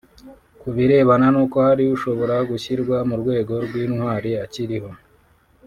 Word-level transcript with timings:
Ku 0.59 0.67
birebana 0.75 1.27
n’uko 1.33 1.57
hari 1.67 1.83
ushobora 1.95 2.35
gushyirwa 2.49 2.97
mu 3.09 3.15
rwego 3.21 3.53
rw’intwari 3.65 4.31
akiriho 4.43 4.89